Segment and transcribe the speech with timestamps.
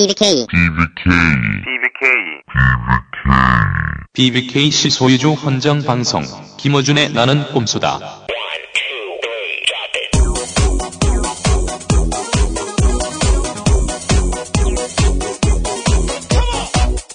[0.00, 0.46] BBK.
[4.14, 6.22] BBKC 소유주 헌정 방송
[6.56, 7.98] 김어준의 나는 꼼수다.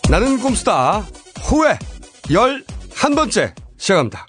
[0.09, 1.07] 나는 꼼수다.
[1.41, 1.79] 후회
[2.31, 2.63] 열
[2.95, 4.25] 한 번째 시작합니다.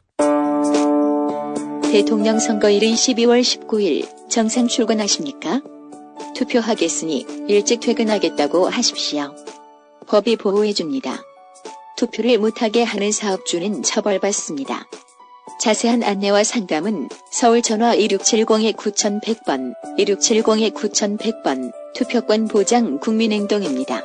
[1.91, 5.61] 대통령 선거일은 12월 19일 정상 출근하십니까?
[6.37, 9.35] 투표하겠으니 일찍 퇴근하겠다고 하십시오.
[10.07, 11.23] 법이 보호해줍니다.
[11.97, 14.87] 투표를 못하게 하는 사업주는 처벌받습니다.
[15.59, 24.03] 자세한 안내와 상담은 서울 전화 2670-9100번, 2670-9100번, 투표권 보장 국민행동입니다.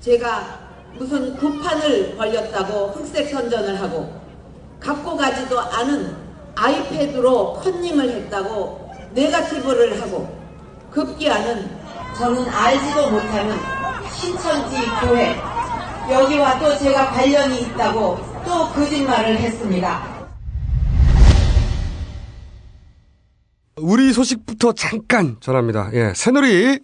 [0.00, 0.59] 제가
[1.00, 4.20] 무슨 구판을 벌렸다고 흑색 선전을 하고
[4.78, 6.14] 갖고 가지도 않은
[6.54, 10.28] 아이패드로 컨닝을 했다고 네가티브를 하고
[10.90, 11.70] 급기야는
[12.18, 13.56] 저는 알지도 못하는
[14.12, 15.40] 신천지 교회
[16.10, 20.28] 여기와 또 제가 관련이 있다고 또 거짓말을 했습니다.
[23.78, 25.88] 우리 소식부터 잠깐 전합니다.
[25.94, 26.80] 예, 새누리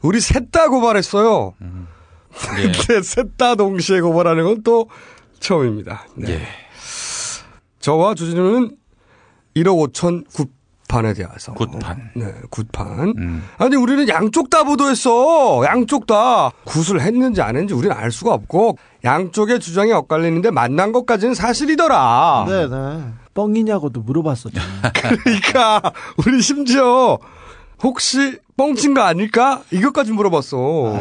[0.00, 1.52] 우리 셋 다 고발했어요.
[2.58, 2.62] 예.
[2.72, 4.88] 근데 셋다 동시에 고발하는 건 또
[5.40, 6.04] 처음입니다.
[6.14, 6.32] 네.
[6.34, 6.42] 예.
[7.80, 8.76] 저와 주진우는
[9.56, 10.24] 1억 5천
[10.86, 11.54] 굿판에 대해서.
[11.54, 12.10] 굿판.
[12.14, 13.14] 네, 굿판.
[13.16, 13.42] 음.
[13.56, 15.64] 아니, 우리는 양쪽 다 보도했어.
[15.64, 16.50] 양쪽 다.
[16.64, 22.44] 굿을 했는지 안 했는지 우리는 알 수가 없고, 양쪽의 주장이 엇갈리는데 만난 것까지는 사실이더라.
[22.46, 23.04] 네 네.
[23.32, 24.60] 뻥이냐고도 물어봤었죠.
[25.24, 25.80] 그러니까,
[26.18, 27.18] 우리 심지어,
[27.82, 29.62] 혹시 뻥친 거 아닐까?
[29.70, 31.00] 이것까지 물어봤어.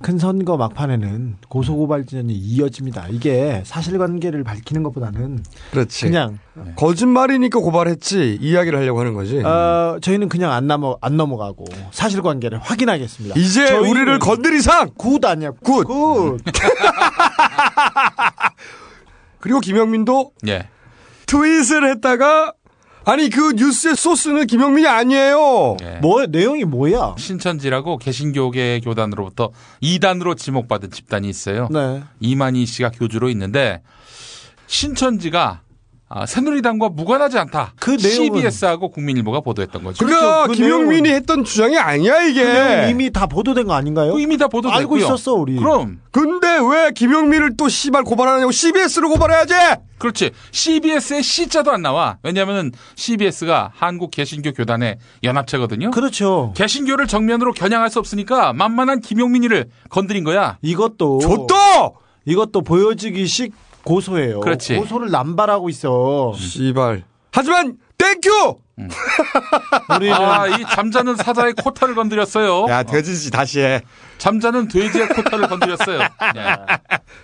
[0.00, 3.08] 큰 선거 막판에는 고소고발전이 이어집니다.
[3.10, 6.04] 이게 사실관계를 밝히는 것보다는 그렇지.
[6.04, 6.38] 그냥
[6.76, 8.38] 거짓말이니까 고발했지.
[8.40, 9.42] 이야기를 하려고 하는 거지.
[9.42, 13.34] 어, 저희는 그냥 안 넘어 안 넘어가고 사실관계를 확인하겠습니다.
[13.40, 14.90] 이제 우리를 건든 이상!
[14.96, 15.50] 굿 아니야.
[15.64, 15.82] 굿.
[15.82, 16.38] 굿.
[19.40, 20.68] 그리고 김영민도 예.
[21.26, 22.52] 트윗을 했다가
[23.10, 25.76] 아니 그 뉴스의 소스는 김영민이 아니에요.
[25.82, 25.98] 예.
[26.00, 27.16] 뭐 내용이 뭐야?
[27.18, 29.50] 신천지라고 개신교계 교단으로부터
[29.80, 31.66] 이단으로 지목받은 집단이 있어요.
[31.72, 32.04] 네.
[32.20, 33.82] 이만희 씨가 교주로 있는데
[34.68, 35.62] 신천지가
[36.12, 37.72] 아, 새누리당과 무관하지 않다.
[37.78, 40.04] 그 내용은- CBS하고 국민일보가 보도했던 거죠.
[40.04, 42.42] 그러니까 그 김영민이 내용은- 했던 주장이 아니야 이게.
[42.42, 44.18] 그 이미 다 보도된 거 아닌가요?
[44.18, 44.80] 이미 다 보도됐고요.
[44.80, 45.54] 알고 있었어 우리.
[45.54, 49.54] 그럼 근데 왜 김영민을 또 씨발 고발하냐고 CBS로 고발해야지.
[49.98, 50.32] 그렇지.
[50.50, 52.16] CBS의 C자도 안 나와.
[52.24, 55.92] 왜냐하면 CBS가 한국 개신교 교단의 연합체거든요.
[55.92, 56.52] 그렇죠.
[56.56, 60.58] 개신교를 정면으로 겨냥할 수 없으니까 만만한 김용민이를 건드린 거야.
[60.62, 61.54] 이것도 줬다.
[62.24, 63.52] 이것도 보여주기식
[63.84, 64.40] 고소예요.
[64.40, 64.76] 그렇지.
[64.76, 66.32] 고소를 남발하고 있어.
[66.36, 67.04] 씨발.
[67.32, 68.56] 하지만 thank you.
[69.96, 72.66] 우리는 아, 이 잠자는 사자의 코털을 건드렸어요.
[72.70, 73.82] 야 돼지지 다시 해.
[74.16, 75.98] 잠자는 돼지의 코털을 건드렸어요.
[75.98, 76.56] 네.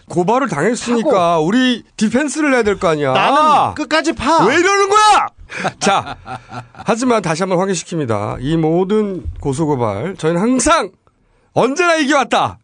[0.09, 3.13] 고발을 당했으니까 우리 디펜스를 해야 될 거 아니야.
[3.13, 4.45] 나는 끝까지 파.
[4.45, 5.27] 왜 이러는 거야?
[5.81, 6.17] 자,
[6.75, 8.37] 하지만 다시 한번 확인시킵니다.
[8.41, 10.91] 이 모든 고소고발, 저희는 항상
[11.55, 12.59] 언제나 이겨왔다.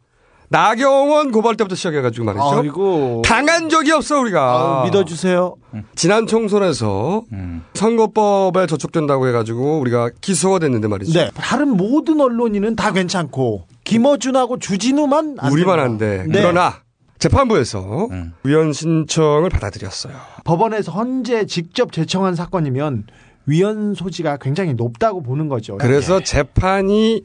[0.53, 2.45] 나경원 고발 때부터 시작해가지고 말이죠.
[2.45, 3.23] 아이고.
[3.25, 4.83] 당한 적이 없어, 우리가.
[4.83, 5.55] 아유, 믿어주세요.
[5.97, 7.65] 지난 총선에서 음.
[7.73, 11.19] 선거법에 저촉된다고 해가지고 우리가 기소가 됐는데 말이죠.
[11.19, 11.31] 네.
[11.35, 15.91] 다른 모든 언론인은 다 괜찮고 김어준하고 주진우만 안 우리만 된다.
[15.91, 16.25] 안 돼.
[16.29, 16.41] 네.
[16.43, 16.83] 그러나
[17.19, 18.33] 재판부에서 음.
[18.45, 20.13] 위헌 신청을 받아들였어요.
[20.45, 23.07] 법원에서 헌재 직접 제청한 사건이면
[23.47, 25.79] 위헌 소지가 굉장히 높다고 보는 거죠.
[25.79, 27.23] 그래서 재판이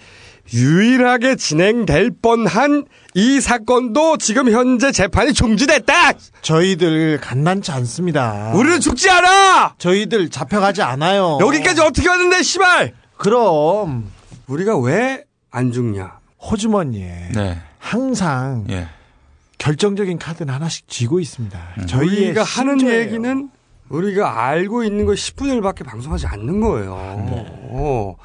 [0.54, 2.86] 유일하게 진행될 뻔한
[3.18, 6.14] 이 사건도 지금 현재 재판이 중지됐다.
[6.44, 8.52] 저희들 간단치 않습니다.
[8.54, 9.74] 우리는 죽지 않아.
[9.80, 11.40] 저희들 잡혀가지 않아요.
[11.42, 12.94] 여기까지 어떻게 왔는데 씨발.
[13.18, 14.12] 그럼
[14.46, 16.20] 우리가 왜 안 죽냐?
[16.40, 17.58] 호주머니에 네.
[17.80, 18.88] 항상 예.
[19.58, 21.60] 결정적인 카드는 하나씩 쥐고 있습니다.
[21.80, 21.88] 음.
[21.88, 22.88] 저희의 우리가 하는.
[22.88, 23.50] 얘기는
[23.90, 26.94] 우리가 알고 있는 거 10분의 1밖에 방송하지 않는 거예요.
[27.00, 28.16] 어.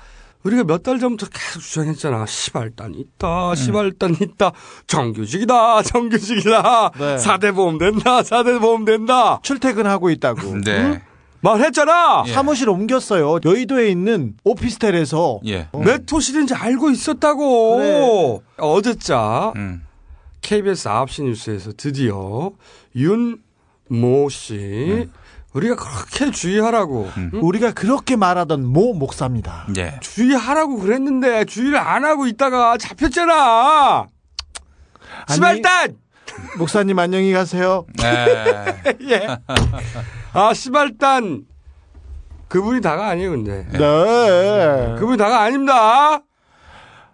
[0.44, 2.26] 우리가 몇 달 전부터 계속 주장했잖아.
[2.26, 4.52] 시발단 있다, 시발단 있다,
[4.88, 7.18] 정규직이다, 정규직이다, 네.
[7.18, 9.38] 사대보험 된다, 사대보험 된다.
[9.42, 10.60] 출퇴근하고 있다고.
[10.64, 11.02] 네.
[11.40, 12.24] 말했잖아.
[12.28, 12.32] 예.
[12.32, 13.38] 사무실 옮겼어요.
[13.44, 15.68] 여의도에 있는 오피스텔에서 예.
[15.72, 17.76] 몇 호실인지 알고 있었다고.
[17.78, 18.38] 그래.
[18.58, 19.82] 어제자 음.
[20.40, 22.50] KBS 9시 뉴스에서 드디어
[22.94, 25.08] 윤모 씨
[25.52, 27.30] 우리가 그렇게 주의하라고 응?
[27.34, 29.66] 우리가 그렇게 말하던 모 목사입니다.
[29.76, 29.98] 예.
[30.00, 34.06] 주의하라고 그랬는데 주의를 안 하고 있다가 잡혔잖아.
[35.28, 35.96] 시발단.
[36.56, 37.86] 목사님 안녕히 가세요.
[37.98, 38.96] 네.
[39.10, 39.28] 예.
[40.32, 41.44] 아 시발단
[42.48, 43.66] 그분이 다가 아니에요, 근데.
[43.72, 44.96] 네.
[44.98, 46.20] 그분이 다가 아닙니다.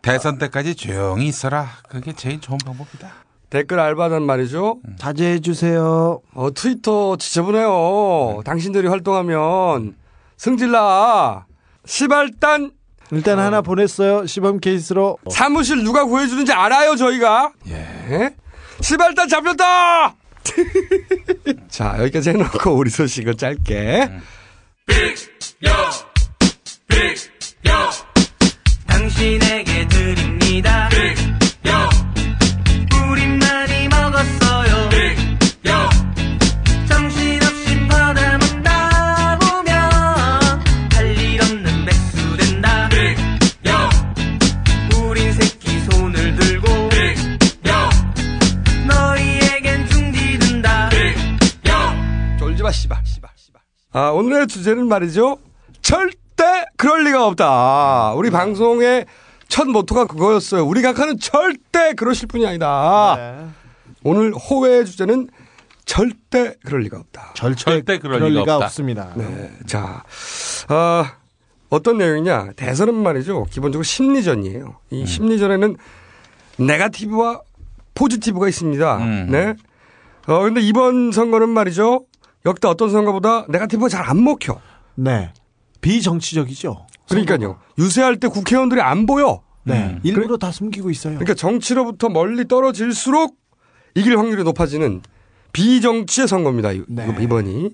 [0.02, 1.68] 대선 때까지 조용히 있어라.
[1.88, 3.08] 그게 제일 좋은 방법이다.
[3.50, 4.80] 댓글 알바단 말이죠.
[4.98, 6.20] 자제해 주세요.
[6.34, 8.42] 어, 트위터 지저분해요.
[8.44, 9.94] 당신들이 활동하면
[10.36, 11.46] 승질나.
[11.86, 12.72] 시발단
[13.10, 14.26] 일단 하나 보냈어요.
[14.26, 15.16] 시범 케이스로.
[15.30, 17.52] 사무실 누가 구해주는지 알아요, 저희가.
[17.68, 18.34] 예.
[18.80, 20.14] 시발단 잡혔다!
[21.68, 24.10] 자, 여기까지 해놓고 우리 소식을 짧게.
[28.86, 30.88] 당신에게 드립니다.
[53.92, 55.38] 아, 오늘의 주제는 말이죠.
[55.80, 58.12] 절대 그럴 리가 없다.
[58.14, 59.06] 우리 방송의
[59.48, 60.64] 첫 모토가 그거였어요.
[60.66, 63.14] 우리 각하는 절대 그러실 분이 아니다.
[63.16, 63.46] 네.
[64.04, 65.28] 오늘 호외의 주제는
[65.86, 67.32] 절대 그럴 리가 없다.
[67.34, 68.66] 절대, 절대 그럴 리가 없다.
[68.66, 69.12] 없습니다.
[69.16, 69.50] 네.
[69.66, 70.02] 자,
[70.68, 71.04] 어,
[71.70, 72.52] 어떤 내용이냐.
[72.56, 73.46] 대선은 말이죠.
[73.50, 74.76] 기본적으로 심리전이에요.
[74.90, 75.76] 이 심리전에는
[76.58, 77.40] 네가티브와
[77.94, 78.96] 포지티브가 있습니다.
[78.98, 79.28] 음.
[79.30, 79.54] 네.
[80.26, 82.04] 어, 근데 이번 선거는 말이죠.
[82.48, 84.60] 역대 어떤 선거보다 네가티브가 잘 안 먹혀.
[84.94, 85.32] 네.
[85.80, 86.86] 비정치적이죠.
[87.08, 87.58] 그러니까요.
[87.78, 89.42] 유세할 때 국회의원들이 안 보여.
[89.64, 89.98] 네.
[90.02, 91.14] 일부러 다 숨기고 있어요.
[91.14, 93.36] 그러니까 정치로부터 멀리 떨어질수록
[93.94, 95.02] 이길 확률이 높아지는
[95.52, 96.72] 비정치의 선거입니다.
[96.72, 97.06] 이- 네.
[97.20, 97.70] 이번이.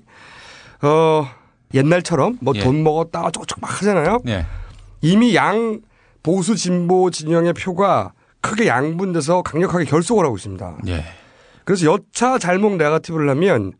[0.82, 1.26] 어,
[1.72, 2.60] 옛날처럼 뭐 예.
[2.60, 4.18] 돈 먹었다 어쩌고저쩌고 막 하잖아요.
[4.28, 4.46] 예.
[5.02, 5.80] 이미 양
[6.22, 10.78] 보수 진보 진영의 표가 크게 양분돼서 강력하게 결속을 하고 있습니다.
[10.88, 11.04] 예.
[11.64, 13.72] 그래서 여차 잘못 negative를 하면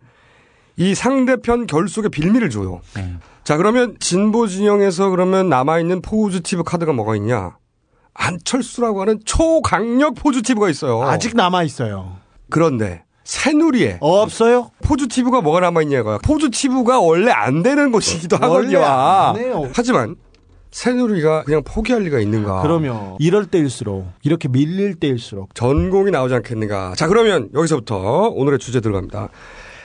[0.76, 2.80] 이 상대편 결속의 빌미를 줘요.
[2.96, 3.20] 음.
[3.44, 7.56] 자 그러면 진보 진영에서 그러면 남아있는 positive 카드가 뭐가 있냐?
[8.14, 11.02] 안철수라고 하는 초강력 positive가 있어요.
[11.02, 12.16] 아직 남아 있어요.
[12.48, 14.70] 그런데 새누리에 없어요?
[14.82, 16.18] positive가 뭐가 남아있냐고요.
[16.24, 18.80] positive가 원래 안 되는 것이기도 하거든요.
[19.74, 20.16] 하지만
[20.70, 22.62] 새누리가 그냥 포기할 리가 있는가?
[22.62, 26.94] 그러면 이럴 때일수록 이렇게 밀릴 때일수록 전공이 나오지 않겠는가.
[26.96, 29.28] 자, 그러면 여기서부터 오늘의 주제 들어갑니다.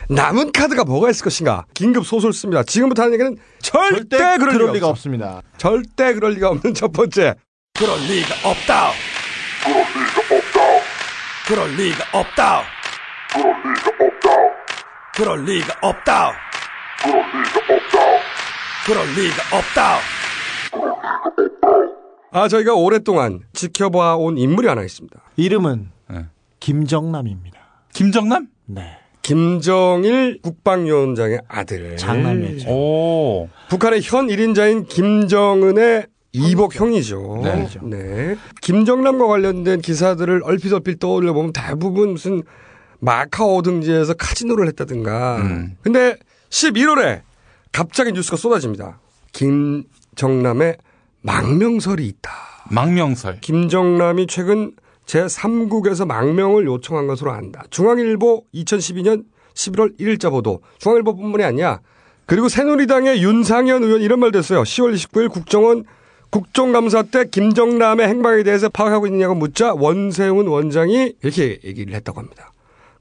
[0.09, 1.65] 남은 카드가 뭐가 있을 것인가?
[1.75, 2.63] 긴급 소설 씁니다.
[2.63, 4.89] 지금부터 하는 얘기는 절대, 그럴, 리가, 리가 없어.
[4.89, 5.41] 없습니다.
[5.57, 7.35] 절대 그럴 리가 없는 첫 번째.
[7.77, 8.91] 그럴 리가 없다.
[11.47, 12.63] 그럴 리가 없다.
[15.15, 16.31] 그럴 리가 없다.
[18.85, 19.97] 그럴 리가 없다.
[22.31, 25.19] 아, 저희가 오랫동안 지켜봐 온 인물이 하나 있습니다.
[25.35, 26.25] 이름은 네.
[26.59, 27.59] 김정남입니다.
[27.93, 28.47] 김정남?
[28.65, 28.97] 네.
[29.21, 31.97] 김정일 국방위원장의 아들.
[31.97, 32.69] 장남이었죠.
[32.69, 33.49] 오.
[33.69, 37.41] 북한의 현 1인자인 김정은의 이복 형이죠.
[37.43, 37.67] 네.
[37.83, 38.35] 네.
[38.61, 42.43] 김정남과 관련된 기사들을 얼핏 얼핏 떠올려 보면 대부분 무슨
[42.99, 45.37] 마카오 등지에서 카지노를 했다든가.
[45.37, 45.77] 음.
[45.81, 46.15] 근데
[46.49, 47.21] 11월에
[47.71, 48.99] 갑자기 뉴스가 쏟아집니다.
[49.31, 50.77] 김정남의
[51.21, 52.31] 망명설이 있다.
[52.69, 53.39] 망명설.
[53.41, 54.73] 김정남이 최근
[55.09, 57.63] 제3국에서 망명을 요청한 것으로 안다.
[57.71, 59.25] 중앙일보 2012년
[59.55, 60.61] 11월 1일자 보도.
[60.77, 61.79] 중앙일보뿐만이 아니야.
[62.25, 64.61] 그리고 새누리당의 윤상현 의원 이런 말도 했어요.
[64.61, 65.83] 10월 29일 국정원
[66.29, 72.51] 국정감사 때 김정남의 행방에 대해서 파악하고 있느냐고 묻자 원세훈 원장이 이렇게 얘기를 했다고 합니다.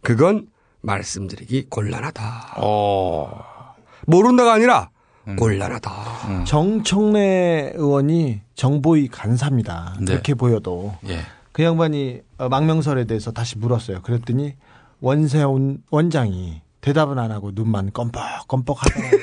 [0.01, 0.47] 그건
[0.81, 2.55] 말씀드리기 곤란하다.
[2.57, 3.75] 어.
[4.07, 4.89] 모른다가 아니라
[5.39, 6.45] 곤란하다.
[6.47, 9.97] 정청래 의원이 정보위 간사입니다.
[9.99, 10.07] 네.
[10.07, 11.19] 그렇게 보여도 예.
[11.59, 14.03] 그 양반이 어, 망명설에 대해서 다시 물었어요.
[14.03, 14.55] 그랬더니
[15.01, 19.21] 원세훈 원장이 대답은 안 하고 눈만 껌뻑껌뻑 하더라고요.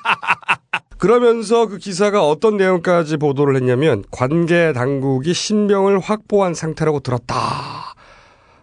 [0.96, 7.36] 그러면서 그 기사가 어떤 내용까지 보도를 했냐면 관계 당국이 신병을 확보한 상태라고 들었다.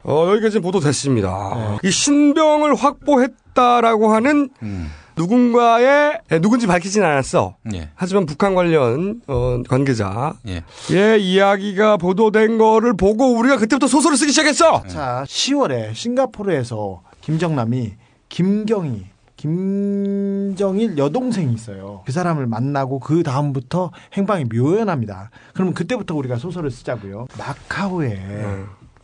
[0.02, 1.78] 어, 여기까지 보도됐습니다.
[1.84, 4.90] 이 신병을 확보했다라고 하는 음.
[5.16, 7.56] 누군가의 예, 누군지 밝히진 않았어.
[7.74, 7.90] 예.
[7.96, 10.64] 하지만 북한 관련 어, 관계자 예.
[10.92, 14.84] 의 이야기가 보도된 거를 보고 우리가 그때부터 소설을 쓰기 시작했어.
[14.88, 17.94] 자, 10월에 싱가포르에서 김정남이
[18.30, 19.06] 김경희,
[19.38, 22.02] 김정일 여동생이 있어요.
[22.06, 25.30] 그 사람을 만나고 그 다음부터 행방이 묘연합니다.
[25.54, 27.28] 그러면 그때부터 우리가 소설을 쓰자고요.
[27.38, 28.20] 마카오에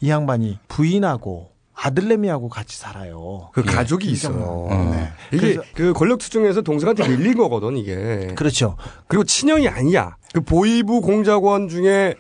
[0.01, 1.50] 이 양반이 부인하고
[1.83, 3.49] 아들내미하고 같이 살아요.
[3.53, 4.41] 그 가족이 김정남.
[4.41, 4.91] 있어요.
[4.91, 5.11] 네.
[5.33, 8.33] 이게 그 권력 투쟁에서 동생한테 밀린 거거든 이게.
[8.35, 8.75] 그렇죠.
[9.07, 10.15] 그리고 친형이 아니야.
[10.33, 12.15] 그 보이부 공작원 중에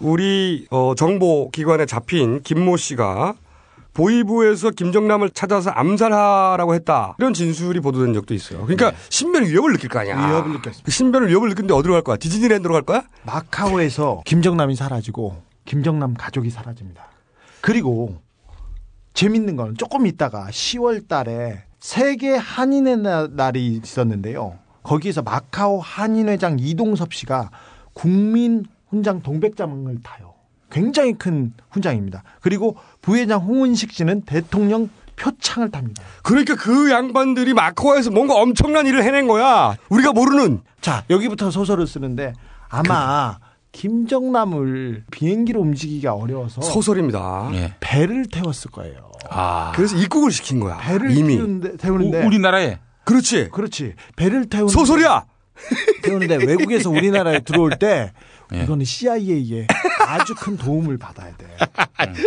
[0.00, 3.34] 우리 어, 정보 기관에 잡힌 김모 씨가
[3.92, 7.14] 보이부에서 김정남을 찾아서 암살하라고 했다.
[7.20, 8.62] 이런 진술이 보도된 적도 있어요.
[8.66, 10.16] 그러니까 신변 위협을 느낄 거 아니야.
[10.16, 10.82] 위협을 느꼈습니다.
[10.84, 12.16] 그 신변을 위협을 느끼는데 어디로 갈 거야?
[12.16, 13.04] 디즈니랜드로 갈 거야?
[13.22, 17.06] 마카오에서 김정남이 사라지고 김정남 가족이 사라집니다.
[17.60, 18.18] 그리고
[19.14, 24.58] 재밌는 건 조금 있다가 10월 달에 세계 한인의 나- 날이 있었는데요.
[24.82, 27.50] 거기에서 마카오 한인회장 이동섭 씨가
[27.94, 30.34] 국민 훈장 동백장을 타요.
[30.70, 32.24] 굉장히 큰 훈장입니다.
[32.40, 36.02] 그리고 부회장 홍은식 씨는 대통령 표창을 탑니다.
[36.24, 39.76] 그러니까 그 양반들이 마카오에서 뭔가 엄청난 일을 해낸 거야.
[39.88, 40.60] 우리가 모르는.
[40.80, 42.32] 자, 여기부터 소설을 쓰는데
[42.68, 43.38] 아마
[43.74, 47.50] 김정남을 비행기로 움직이기가 어려워서 소설입니다.
[47.54, 47.74] 예.
[47.80, 49.10] 배를 태웠을 거예요.
[49.28, 49.72] 아.
[49.74, 50.78] 그래서 입국을 시킨 거야.
[50.78, 51.36] 배를 이미.
[51.36, 53.50] 태우는데, 태우는데 우, 우리나라에 그렇지.
[53.50, 53.94] 그렇지.
[54.16, 55.26] 배를 태우는 소설이야.
[56.02, 58.12] 태우는데 외국에서 우리나라에 들어올 때
[58.54, 58.62] 예.
[58.62, 59.66] 이거는 CIA에
[60.06, 61.46] 아주 큰 도움을 받아야 돼.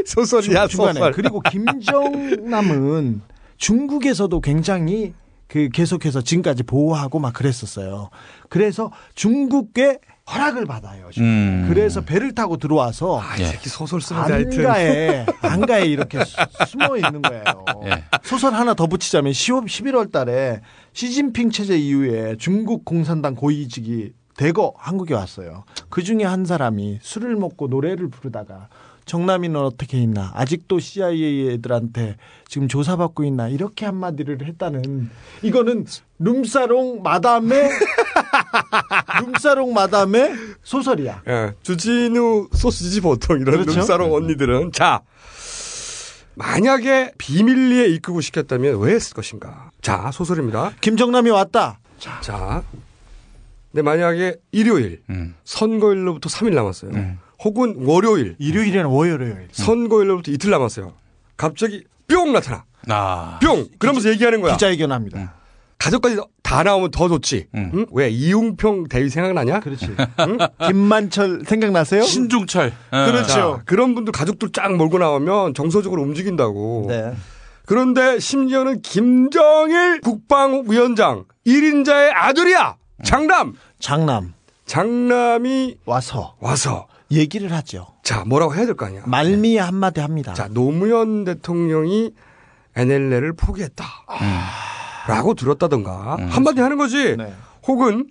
[0.06, 0.94] 소설이야, 중간에.
[0.94, 1.12] 소설.
[1.14, 3.22] 그리고 김정남은
[3.56, 5.14] 중국에서도 굉장히
[5.48, 8.10] 그 계속해서 지금까지 보호하고 막 그랬었어요.
[8.50, 10.00] 그래서 중국의
[10.34, 11.10] 허락을 받아요.
[11.20, 11.66] 음.
[11.70, 13.46] 그래서 배를 타고 들어와서 아, 이 예.
[13.46, 14.60] 새끼 소설 쓰는데 하여튼.
[14.66, 16.36] 안가에 안가에 이렇게 수-
[16.68, 17.44] 숨어 있는 거예요.
[17.86, 18.04] 예.
[18.24, 20.62] 소설 하나 더 붙이자면 10월 11월 달에
[20.94, 25.64] 시진핑 체제 이후에 중국 공산당 고위직이 대거 한국에 왔어요.
[25.90, 28.68] 그 중에 한 사람이 술을 먹고 노래를 부르다가
[29.06, 30.32] 정남이는 어떻게 있나?
[30.36, 32.18] 아직도 CIA 애들한테
[32.50, 33.48] 지금 조사받고 있나?
[33.48, 35.10] 이렇게 한마디를 했다는
[35.44, 35.86] 이거는
[36.20, 37.70] 룸사롱 마담의
[39.26, 40.34] 룸사롱 마담의
[40.64, 41.24] 소설이야.
[41.28, 43.72] 예, 주진우 소스지 보통 이런 그렇죠.
[43.80, 45.02] 눈사롱 언니들은 자
[46.36, 49.72] 만약에 비밀리에 입국을 시켰다면 왜 했을 것인가?
[49.82, 50.74] 자 소설입니다.
[50.82, 51.80] 김정남이 왔다.
[52.00, 52.64] 자,
[53.72, 55.36] 근데 만약에 일요일 음.
[55.44, 56.92] 선거일로부터 3일 남았어요.
[56.92, 57.20] 음.
[57.44, 59.48] 혹은 월요일 일요일이나 월요일.
[59.52, 60.94] 선거일로부터 이틀 남았어요.
[61.36, 62.66] 갑자기 뿅 나타나.
[62.88, 63.40] 아.
[63.42, 63.68] 뿅.
[63.80, 64.54] 그러면서 얘기하는 거야.
[64.54, 65.34] 기자회견합니다.
[65.78, 67.48] 가족까지 다 나오면 더 좋지.
[67.56, 67.72] 음.
[67.74, 67.86] 응?
[67.92, 69.60] 왜 이웅평 대위 생각나냐?
[69.60, 69.88] 그렇지.
[70.68, 72.02] 김만철 생각나세요?
[72.04, 72.68] 신중철.
[72.92, 73.06] 어.
[73.06, 73.28] 그렇죠.
[73.28, 76.86] 자, 그런 분들 가족들 쫙 몰고 나오면 정서적으로 움직인다고.
[76.88, 77.14] 네.
[77.66, 82.78] 그런데 심지어는 김정일 국방위원장 1인자의 아들이야.
[83.04, 83.54] 장남.
[83.80, 84.34] 장남
[84.66, 87.88] 장남이 와서 와서 얘기를 하죠.
[88.04, 89.04] 자 뭐라고 해야 될 거 아니야.
[89.06, 90.34] 말미에 한마디 합니다.
[90.34, 92.12] 자 노무현 대통령이
[92.76, 93.86] NLL을 포기했다.
[95.08, 97.16] 라고 들었다던가 한마디 하는 거지.
[97.18, 97.34] 네.
[97.68, 98.10] 혹은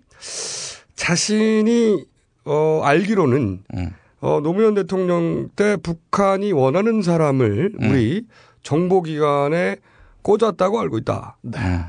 [0.94, 2.04] 자신이
[2.44, 3.90] 어 알기로는 음.
[4.20, 8.24] 어 노무현 대통령 때 북한이 원하는 사람을 우리
[8.62, 9.76] 정보기관에
[10.22, 11.36] 꽂았다고 알고 있다.
[11.44, 11.84] 음.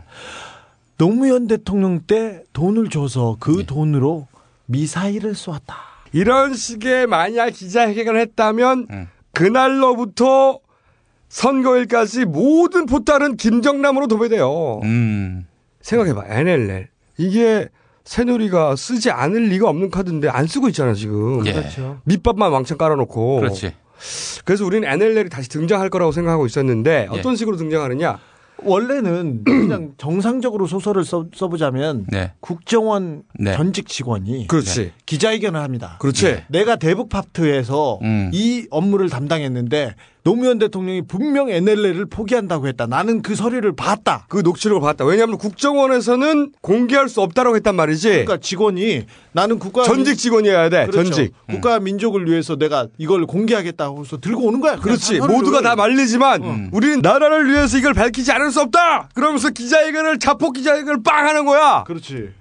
[0.97, 4.27] 노무현 대통령 때 돈을 줘서 그 돈으로
[4.65, 5.75] 미사일을 쏘았다.
[6.13, 9.07] 이런 식의 만약 기자회견을 했다면 음.
[9.33, 10.59] 그날로부터
[11.29, 14.79] 선거일까지 모든 포탈은 김정남으로 도배돼요.
[14.83, 15.45] 음.
[15.81, 16.23] 생각해봐.
[16.27, 16.87] NLL.
[17.17, 17.67] 이게
[18.05, 21.45] 새누리가 쓰지 않을 리가 없는 카드인데 안 쓰고 있잖아, 지금.
[21.45, 21.53] 예.
[21.53, 21.99] 그렇죠.
[22.05, 23.39] 밑밥만 왕창 깔아놓고.
[23.39, 23.73] 그렇지.
[24.45, 27.17] 그래서 우리는 NLL이 다시 등장할 거라고 생각하고 있었는데 예.
[27.17, 28.19] 어떤 식으로 등장하느냐?
[28.63, 32.33] 원래는 그냥 정상적으로 소설을 써, 써보자면 네.
[32.39, 33.55] 국정원 네.
[33.55, 34.93] 전직 직원이 그렇지.
[35.05, 35.97] 기자회견을 합니다.
[35.99, 36.43] 그렇지.
[36.47, 38.31] 내가 대북 파트에서 음.
[38.33, 39.95] 이 업무를 담당했는데
[40.27, 42.85] 노무현 대통령이 분명 NLL을 포기한다고 했다.
[42.85, 44.25] 나는 그 서류를 봤다.
[44.27, 45.05] 그 녹취록을 봤다.
[45.05, 48.09] 왜냐하면 국정원에서는 공개할 수 없다고 했단 말이지.
[48.09, 50.87] 그러니까 직원이 나는 국가 전직 직원이어야 돼.
[50.87, 51.11] 그렇죠.
[51.11, 51.33] 전직.
[51.49, 54.75] 국가 민족을 위해서 내가 이걸 공개하겠다고 해서 들고 오는 거야.
[54.75, 55.21] 그렇지.
[55.21, 56.69] 모두가 다 말리지만 음.
[56.73, 59.07] 우리는 나라를 위해서 이걸 밝히지 않을 수 없다.
[59.15, 61.85] 그러면서 기자회견을 자폭 기자회견을 빵 하는 거야.
[61.87, 62.31] 그렇지.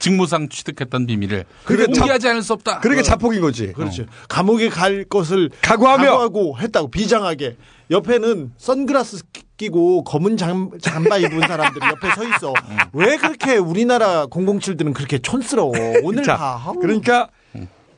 [0.00, 2.80] 직무상 취득했던 비밀을 그러니까 공개하지 않을 수 없다.
[2.80, 3.72] 그러니까 자폭인 거지.
[3.72, 4.06] 그렇지.
[4.28, 6.04] 감옥에 갈 것을 각오하며.
[6.04, 7.56] 각오하고 했다고 비장하게.
[7.90, 9.24] 옆에는 선글라스
[9.56, 12.54] 끼고 검은 잠, 잠바 입은 사람들이 옆에 서 있어.
[12.92, 15.72] 왜 그렇게 우리나라 007들은 그렇게 촌스러워?
[16.02, 16.74] 오늘 자, 다 아우.
[16.78, 17.28] 그러니까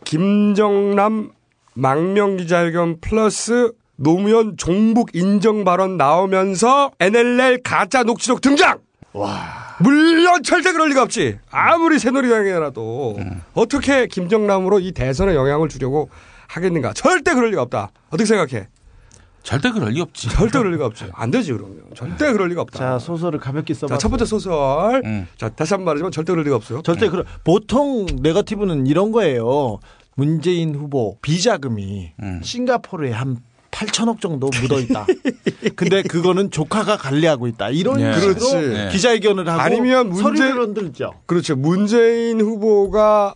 [0.04, 1.30] 김정남
[1.74, 8.78] 망명 기자회견 플러스 노무현 종북 인정 발언 나오면서 NLL 가짜 녹취록 등장.
[9.12, 9.61] 와.
[9.80, 11.38] 물론 절대 그럴 리가 없지.
[11.50, 13.18] 아무리 새누리당이라도
[13.54, 16.10] 어떻게 김정남으로 이 대선에 영향을 주려고
[16.48, 16.92] 하겠는가?
[16.92, 17.90] 절대 그럴 리가 없다.
[18.08, 18.68] 어떻게 생각해?
[19.42, 20.28] 절대 그럴 리 없지.
[20.28, 21.06] 절대 그럴 리가 없지.
[21.12, 21.78] 안 되지 그러면.
[21.96, 22.78] 절대 그럴 리가 없다.
[22.78, 23.94] 자, 소설을 가볍게 써봐.
[23.94, 25.02] 자, 첫 번째 소설.
[25.04, 25.26] 음.
[25.36, 26.82] 자, 다시 한 번 말하지만 절대 그럴 리가 없어요.
[26.82, 29.80] 절대 그런 보통 네거티브는 이런 거예요.
[30.14, 32.40] 문재인 후보 비자금이 음.
[32.44, 33.38] 싱가포르에 한
[33.72, 35.06] 8천억 정도 묻어 있다.
[35.74, 37.70] 근데 그거는 조카가 관리하고 있다.
[37.70, 38.12] 이런 예.
[38.20, 38.88] 식으로 그렇지.
[38.92, 41.14] 기자회견을 하고 아니면 문재- 서류를 흔들죠.
[41.26, 41.56] 그렇죠.
[41.56, 43.34] 문재인 후보가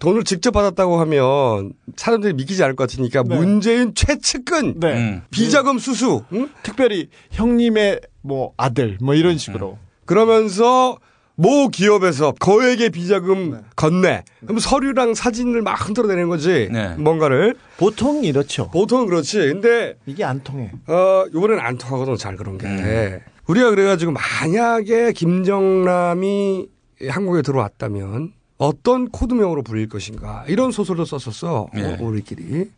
[0.00, 3.36] 돈을 직접 받았다고 하면 사람들이 믿기지 않을 것 같으니까 네.
[3.36, 4.92] 문재인 최측근 네.
[4.94, 5.22] 음.
[5.30, 6.48] 비자금 수수 응?
[6.62, 9.78] 특별히 형님의 뭐 아들 뭐 이런 식으로.
[10.06, 10.98] 그러면서
[11.40, 13.56] 모 기업에서 거액의 비자금 네.
[13.74, 16.94] 건네 그럼 서류랑 사진을 막 흔들어내는 거지 네.
[16.96, 18.70] 뭔가를 보통 이렇죠.
[18.70, 20.70] 보통은 그렇지 근데 이게 안 통해.
[20.86, 23.20] 어 이번에는 안 통하거든 잘 그런 게 음.
[23.46, 26.68] 우리가 그래가지고 만약에 김정남이
[27.08, 31.82] 한국에 들어왔다면 어떤 코드명으로 불릴 것인가 이런 소설도 썼었어 예.
[31.82, 32.70] 어, 우리끼리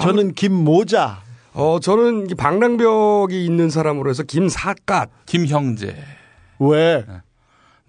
[0.00, 1.22] 저는 김모자.
[1.52, 5.96] 어 저는 이 방랑벽이 있는 사람으로 해서 김사갓 김형제.
[6.60, 7.04] 왜?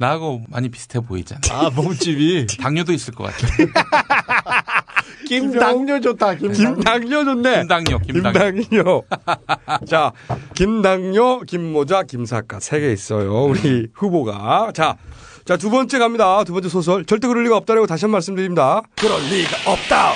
[0.01, 1.41] 나하고 많이 비슷해 보이잖아.
[1.51, 3.47] 아 몸집이 당뇨도 있을 것 같아.
[5.27, 6.33] 김당뇨 좋다.
[6.35, 6.73] 김당.
[6.75, 8.51] 김당뇨 좋네 김당뇨, 김당뇨.
[8.51, 9.03] 김당뇨.
[9.87, 10.11] 자,
[10.55, 13.45] 김당뇨, 김모자, 김사갓 세개 있어요.
[13.45, 14.71] 우리 후보가.
[14.73, 14.97] 자,
[15.45, 16.43] 자, 두 번째 갑니다.
[16.43, 17.05] 두 번째 소설.
[17.05, 18.81] 절대 그럴 리가 없다라고 다시 한번 말씀드립니다.
[18.97, 20.13] 그럴 리가 없다.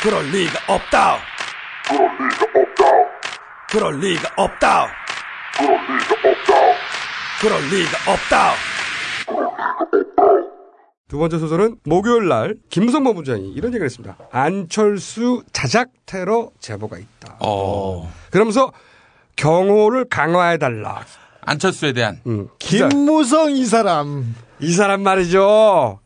[0.00, 1.18] 그럴 리가 없다.
[3.70, 4.88] 그럴 리가 없다.
[5.56, 6.53] 그럴 리가 없다.
[11.08, 14.16] 두 번째 소설은 목요일 날 김성모 부장이 이런 얘기를 했습니다.
[14.30, 17.36] 안철수 자작 테러 제보가 있다.
[17.40, 18.10] 어.
[18.30, 18.72] 그러면서
[19.36, 21.04] 경호를 강화해 달라.
[21.42, 22.48] 안철수에 대한 음.
[22.58, 24.34] 김무성 이 사람.
[24.60, 26.00] 이 사람 말이죠.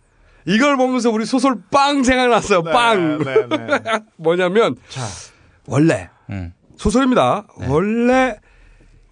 [0.47, 2.63] 이걸 보면서 우리 소설 빵 생각났어요.
[2.65, 3.19] 빵.
[3.19, 3.81] 네, 네.
[4.17, 5.03] 뭐냐면 자,
[5.67, 6.53] 원래 음.
[6.77, 7.47] 소설입니다.
[7.69, 8.39] 원래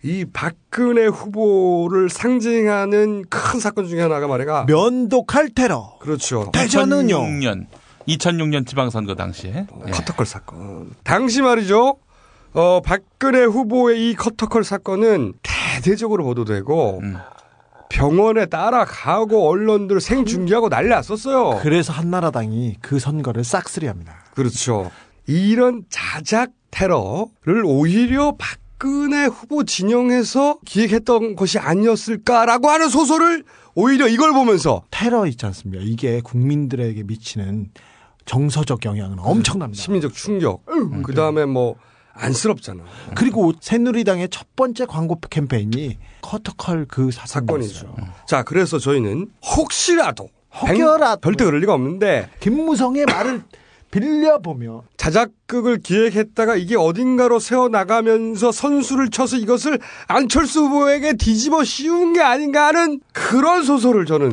[0.06, 5.96] 이 박근혜 후보를 상징하는 큰 사건 중에 하나가 말이가 면도칼 테러.
[5.98, 6.48] 그렇죠.
[6.52, 7.18] 대전은요.
[7.18, 7.66] 2006년
[8.06, 9.90] 2006년 지방선거 당시에 예.
[9.90, 10.92] 커터컬 사건.
[11.02, 11.96] 당시 말이죠.
[12.52, 17.16] 어, 박근혜 후보의 이 커터컬 사건은 대대적으로 보도되고 음.
[17.88, 21.58] 병원에 따라가고 언론들 생중계하고 난리 났었어요.
[21.62, 24.14] 그래서 한나라당이 그 선거를 싹쓸이합니다.
[24.36, 24.92] 그렇죠.
[25.26, 34.32] 이런 자작 테러를 오히려 박 근혜 후보 진영에서 기획했던 것이 아니었을까라고 하는 소설을 오히려 이걸
[34.32, 35.82] 보면서 테러 있지 않습니까?
[35.86, 37.70] 이게 국민들에게 미치는
[38.24, 39.80] 정서적 영향은 엄청납니다.
[39.82, 40.64] 시민적 충격.
[41.04, 41.76] 그 다음에 뭐
[42.12, 42.82] 안쓰럽잖아.
[43.14, 47.10] 그리고 새누리당의 첫 번째 광고 캠페인이 커터컬 그.
[47.12, 47.94] 사건이죠.
[48.26, 50.28] 자, 그래서 저희는 혹시라도
[50.60, 51.20] 혹여라도.
[51.20, 53.42] 절대 그럴 리가 없는데 김무성의 말을
[53.90, 62.20] 빌려보며 자작극을 기획했다가 이게 어딘가로 세워 나가면서 선수를 쳐서 이것을 안철수 후보에게 뒤집어 씌운 게
[62.20, 64.32] 아닌가 하는 그런 소설을 저는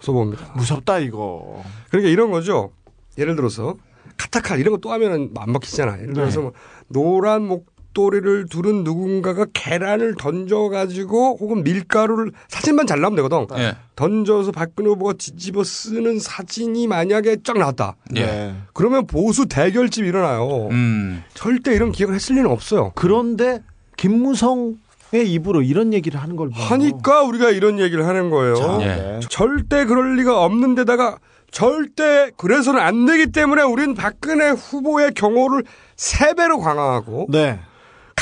[0.00, 0.52] 써봅니다.
[0.56, 1.62] 무섭다 이거.
[1.90, 2.72] 그러니까 이런 거죠.
[3.18, 3.76] 예를 들어서
[4.18, 6.00] 카타칼 이런 거 또 하면은 안 먹히잖아.
[6.00, 6.52] 예를 들어서 뭐
[6.88, 13.58] 노란 목 도리를 두른 누군가가 계란을 던져가지고 혹은 밀가루를 사진만 잘 나오면 되거든.
[13.58, 13.76] 예.
[13.96, 17.96] 던져서 박근혜 후보가 뒤집어 쓰는 사진이 만약에 쫙 나왔다.
[18.16, 18.20] 예.
[18.24, 18.54] 네.
[18.72, 20.68] 그러면 보수 대결집이 일어나요.
[20.70, 21.22] 음.
[21.34, 22.92] 절대 이런 기획을 했을 리는 없어요.
[22.94, 23.62] 그런데
[23.96, 24.76] 김무성
[25.14, 28.54] 의 입으로 이런 얘기를 하는 걸 보면 하니까 우리가 이런 얘기를 하는 거예요.
[28.54, 28.86] 자, 예.
[28.86, 29.20] 네.
[29.28, 31.18] 절대 그럴 리가 없는 데다가
[31.50, 35.64] 절대 그래서는 안 되기 때문에 우린 박근혜 후보의 경호를
[35.96, 37.60] 세 배로 강화하고 네.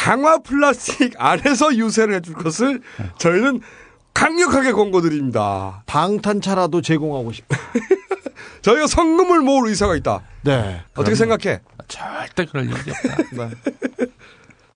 [0.02, 2.80] 강화 플라스틱 안에서 유세를 해줄 것을
[3.18, 3.60] 저희는
[4.14, 5.82] 강력하게 권고드립니다.
[5.86, 7.58] 방탄차라도 제공하고 싶다.
[8.62, 10.20] 저희가 성금을 모을 의사가 있다.
[10.42, 10.82] 네.
[10.96, 11.60] 어떻게 생각해?
[11.86, 13.48] 절대 그럴 일이 없다.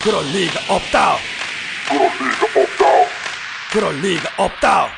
[0.02, 1.16] 그럴 리가 없다.
[3.72, 4.88] 그럴 리가 없다.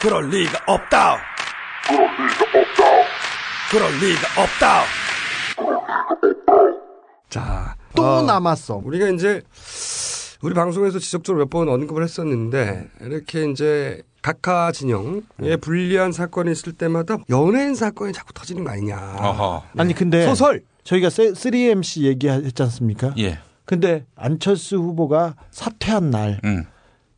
[0.00, 1.18] 그럴 리가 없다.
[3.70, 4.84] 그럴 리가 없다.
[7.34, 8.80] 자, 또 어, 남았어.
[8.84, 9.42] 우리가 이제
[10.42, 17.16] 우리 방송에서 지속적으로 몇 번 언급을 했었는데 이렇게 이제 각하 진영에 불리한 사건이 있을 때마다
[17.30, 19.16] 연예인 사건이 자꾸 터지는 거 아니냐.
[19.18, 19.62] 어허.
[19.76, 20.62] 아니 근데 소설.
[20.84, 23.12] 저희가 3MC 얘기했지 않습니까?
[23.18, 23.38] 예.
[23.64, 26.64] 근데 안철수 후보가 사퇴한 날 음.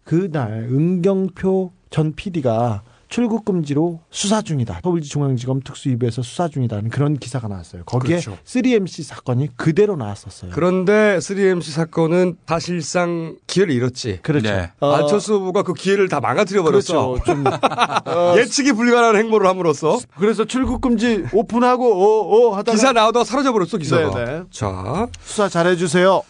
[0.04, 4.80] 그날 은경표 전 PD가 출국 금지로 수사 중이다.
[4.82, 7.84] 서울중앙지검 특수위부에서 수사 중이다는 그런 기사가 나왔어요.
[7.84, 8.38] 거기에 그렇죠.
[8.44, 10.50] 3MC 사건이 그대로 나왔었어요.
[10.54, 14.20] 그런데 3MC 사건은 사실상 기회를 잃었지.
[14.22, 14.50] 그렇죠.
[14.50, 14.70] 네.
[14.80, 17.08] 어, 안철수 후보가 그 기회를 다 망가뜨려 버렸어.
[17.08, 17.24] 그렇죠.
[17.24, 17.44] 좀
[18.38, 24.14] 예측이 불가능한 행보를 함으로써 그래서 출국 금지 오픈하고 어어 하다가 기사 나오다가 사라져 버렸어 기사가.
[24.14, 24.42] 네, 네.
[24.50, 26.22] 자, 수사 잘해 주세요.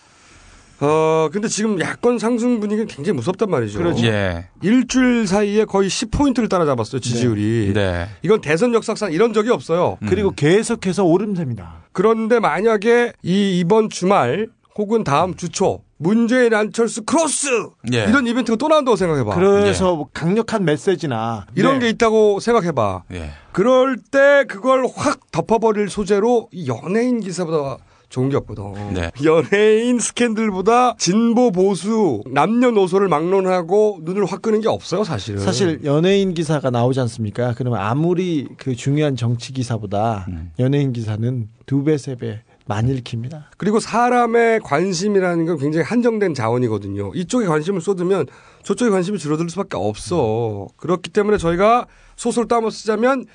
[0.80, 3.78] 어 근데 지금 야권 상승 분위기는 굉장히 무섭단 말이죠.
[3.78, 4.04] 그렇죠.
[4.06, 4.48] 예.
[4.62, 7.72] 일주일 사이에 거의 10포인트를 따라잡았어요 지지율이.
[7.74, 8.08] 네.
[8.22, 9.98] 이건 대선 역사상 이런 적이 없어요.
[10.08, 11.84] 그리고 계속해서 오름세입니다.
[11.92, 17.48] 그런데 만약에 이 이번 주말 혹은 다음 주초 문재인 안철수 크로스
[17.94, 18.04] 예.
[18.04, 19.34] 이런 이벤트가 또 나온다고 생각해봐.
[19.34, 21.86] 그래서 뭐 강력한 메시지나 이런 네.
[21.86, 23.04] 게 있다고 생각해봐.
[23.14, 23.30] 예.
[23.52, 28.94] 그럴 때 그걸 확 덮어버릴 소재로 이 연예인 기사보다 좋은 게 없거든.
[28.94, 29.10] 네.
[29.24, 35.40] 연예인 스캔들보다 진보 보수 남녀노소를 막론하고 눈을 확 끄는 게 없어요, 사실은.
[35.40, 37.54] 사실 연예인 기사가 나오지 않습니까?
[37.56, 40.52] 그러면 아무리 그 중요한 정치 기사보다 음.
[40.58, 43.50] 연예인 기사는 두 배, 세 배 많이 읽힙니다.
[43.58, 47.12] 그리고 사람의 관심이라는 건 굉장히 한정된 자원이거든요.
[47.14, 48.26] 이쪽에 관심을 쏟으면
[48.64, 50.66] 저쪽에 관심이 줄어들 수밖에 없어.
[50.76, 53.26] 그렇기 때문에 저희가 소설 따먹 쓰자면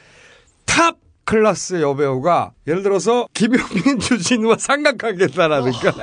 [0.65, 0.97] 탑
[1.31, 5.93] 클래스의 여배우가 예를 들어서 김용민 주진우와 삼각관계다라든가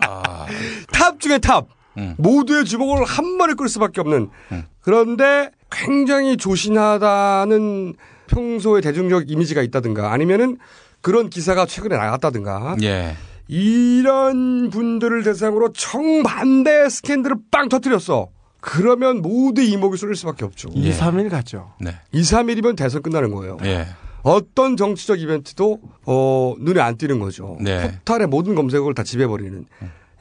[0.00, 0.46] 아,
[0.92, 1.66] 탑 중에 탑
[1.96, 2.14] 음.
[2.18, 4.64] 모두의 주목을 한 번에 끌 수밖에 없는 음.
[4.82, 7.94] 그런데 굉장히 조신하다는
[8.26, 10.58] 평소의 대중적 이미지가 있다든가 아니면은
[11.00, 13.16] 그런 기사가 최근에 나갔다든가 예.
[13.48, 18.28] 이런 분들을 대상으로 정반대 스캔들을 빵 터뜨렸어.
[18.60, 20.68] 그러면 모두 이목이 쏠릴 수밖에 없죠.
[20.76, 20.88] 예.
[20.88, 21.72] 2, 3일 가죠.
[21.80, 21.94] 네.
[22.12, 23.56] 2, 3일이면 대선 끝나는 거예요.
[23.64, 23.86] 예.
[24.22, 27.56] 어떤 정치적 이벤트도 어, 눈에 안 띄는 거죠.
[27.60, 27.92] 네.
[28.04, 29.64] 포탈의 모든 검색어를 다 지배버리는.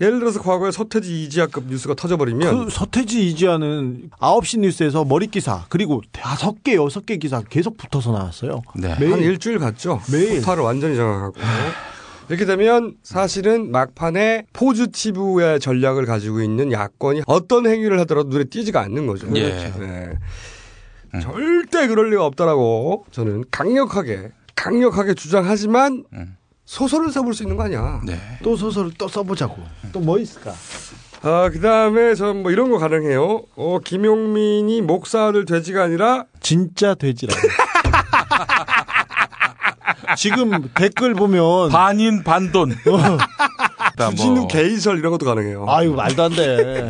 [0.01, 6.01] 예를 들어서 과거에 서태지 이지아급 뉴스가 터져버리면 그 서태지 이지아는 9시 뉴스에서 머리 기사 그리고
[6.13, 8.61] 다섯 개, 여섯 개 기사 계속 붙어서 나왔어요.
[8.75, 8.95] 네.
[8.97, 9.11] 매일.
[9.11, 9.99] 한 일주일 갔죠.
[10.09, 10.39] 매일.
[10.39, 11.33] 포탈을 완전히 장악하고.
[12.29, 19.07] 이렇게 되면 사실은 막판에 포지티브의 전략을 가지고 있는 야권이 어떤 행위를 하더라도 눈에 띄지가 않는
[19.07, 19.27] 거죠.
[19.35, 19.71] 예.
[19.79, 21.19] 네.
[21.21, 26.37] 절대 그럴 리가 없다라고 저는 강력하게 강력하게 주장하지만 음.
[26.65, 27.99] 소설을 써볼 수 있는 거 아니야.
[28.05, 28.19] 네.
[28.43, 29.57] 또 소설을 또 써보자고.
[29.91, 30.53] 또뭐 있을까?
[31.23, 33.41] 아, 그 다음에 전 뭐 이런 거 가능해요.
[33.55, 37.41] 어, 김용민이 목사를 돼지가 아니라 진짜 돼지라고.
[40.17, 42.75] 지금 댓글 보면 반인 반돈.
[43.97, 44.47] 다 주진우 뭐.
[44.47, 45.65] 게이설 이런 것도 가능해요.
[45.67, 46.89] 아유 말도 안 돼.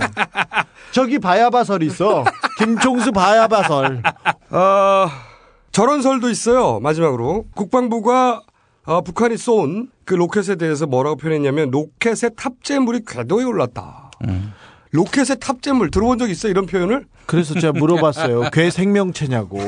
[0.92, 2.24] 저기 바야바설 있어.
[2.58, 4.02] 김총수 바야바설.
[4.52, 5.10] 아,
[5.72, 6.80] 저런 설도 있어요.
[6.80, 7.46] 마지막으로.
[7.56, 8.42] 국방부가
[8.86, 14.10] 아, 북한이 쏜 그 로켓에 대해서 뭐라고 표현했냐면 로켓의 탑재물이 궤도에 올랐다.
[14.28, 14.52] 음.
[14.92, 16.50] 로켓의 탑재물 들어본 적 있어요?
[16.50, 17.06] 이런 표현을?
[17.28, 18.50] 그래서 제가 물어봤어요.
[18.52, 19.60] 괴 생명체냐고.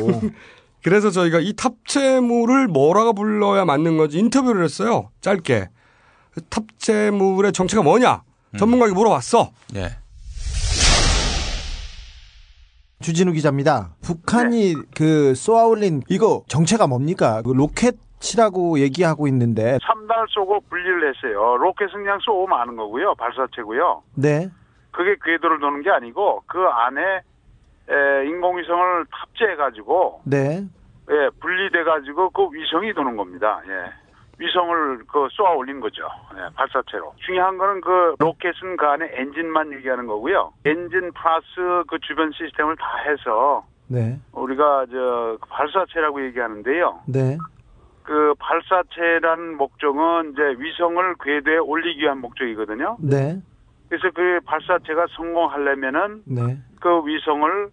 [0.84, 5.10] 그래서 저희가 이 탑재물을 뭐라고 불러야 맞는 건지 인터뷰를 했어요.
[5.22, 5.70] 짧게.
[6.50, 8.24] 탑재물의 정체가 뭐냐?
[8.58, 9.52] 전문가에게 물어봤어.
[9.76, 9.89] 예.
[13.02, 13.96] 주진우 기자입니다.
[14.02, 17.41] 북한이 그 쏘아올린 이거 정체가 뭡니까?
[17.41, 21.58] 그 로켓이라고 얘기하고 있는데 3단 쏘고 분리를 했어요.
[21.58, 23.15] 로켓은 그냥 쏘고 마는 거고요.
[23.15, 24.04] 발사체고요.
[24.15, 24.50] 네.
[24.91, 27.22] 그게 궤도를 도는 게 아니고 그 안에
[27.89, 30.63] 에, 인공위성을 탑재해가지고 네.
[31.10, 33.62] 예, 분리돼가지고 그 위성이 도는 겁니다.
[33.67, 33.91] 예.
[34.38, 36.08] 위성을 그 쏘아 올린 거죠.
[36.36, 37.13] 예, 발사체로.
[37.26, 40.54] 중요한 거는 그 로켓은 그 안에 엔진만 얘기하는 거고요.
[40.65, 44.20] 엔진 플러스 그 주변 시스템을 다 해서 네.
[44.32, 47.02] 우리가 저 발사체라고 얘기하는데요.
[47.08, 47.38] 네.
[48.04, 52.98] 그 발사체라는 목적은 이제 위성을 궤도에 올리기 위한 목적이거든요.
[53.00, 53.39] 네.
[53.89, 56.58] 그래서 그 발사체가 성공하려면은 네.
[56.82, 57.70] 그 위성을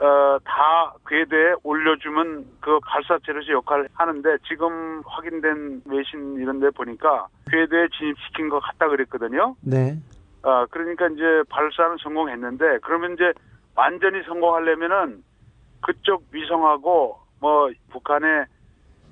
[0.00, 7.88] 어, 다 궤도에 올려주면 그 발사체로서 역할을 하는데 지금 확인된 외신 이런 데 보니까 궤도에
[7.98, 9.56] 진입시킨 것 같다 그랬거든요.
[9.60, 9.98] 네.
[10.42, 13.34] 아, 그러니까 이제 발사는 성공했는데 그러면 이제
[13.74, 15.22] 완전히 성공하려면은
[15.82, 18.46] 그쪽 위성하고 뭐 북한의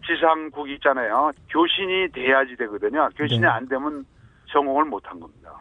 [0.07, 1.33] 지상국 있잖아요.
[1.51, 3.11] 교신이 돼야지 되거든요.
[3.15, 3.47] 교신이 네.
[3.47, 4.07] 안 되면
[4.53, 5.53] 성공을 못한 겁니다.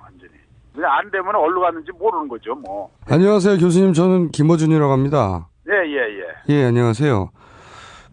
[0.86, 2.90] 안 되면 어디로 갔는지 모르는 거죠, 뭐.
[3.08, 3.94] 안녕하세요, 교수님.
[3.94, 5.50] 저는 김어준이라고 합니다.
[5.70, 6.54] 예, 예, 예.
[6.56, 7.30] 예, 안녕하세요.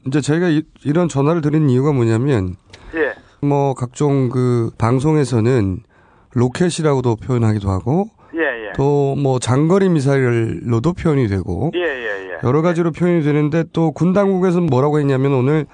[0.07, 2.57] 이제 저희가 이, 런 전화를 드린 이유가 뭐냐면,
[2.95, 3.15] 예.
[3.47, 5.79] 뭐, 각종 그 방송에서는
[6.35, 8.73] 로켓이라고도 표현하기도 하고, 예, 예.
[8.77, 12.39] 또 뭐 장거리 미사일로도 표현이 되고, 예, 예, 예.
[12.43, 15.67] 여러 가지로 표현이 되는데 또 군 당국에서는 뭐라고 했냐면 오늘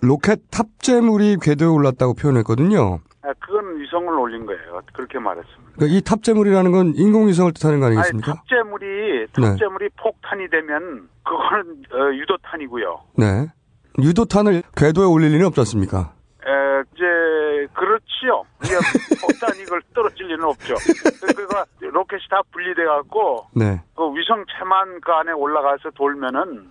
[0.00, 3.00] 로켓 탑재물이 궤도에 올랐다고 표현했거든요.
[3.22, 3.57] 아, 그건
[3.98, 4.80] 위성을 올린 거예요.
[4.92, 5.72] 그렇게 말했습니다.
[5.74, 8.34] 그러니까 이 탑재물이라는 건 인공위성을 뜻하는 거 아니, 아니겠습니까?
[8.34, 9.26] 탑재물이, 네.
[9.32, 13.00] 탑재물이 폭탄이 되면, 그거는, 어, 유도탄이고요.
[13.16, 13.46] 네.
[14.00, 16.12] 유도탄을 궤도에 올릴 리는 없지 않습니까?
[16.46, 18.44] 에, 이제, 그렇지요.
[19.20, 20.74] 폭탄이 이걸 떨어질 리는 없죠.
[21.20, 23.80] 그러니까 로켓이 다 분리돼 갖고, 네.
[23.96, 26.70] 그 위성체만 그 안에 올라가서 돌면은,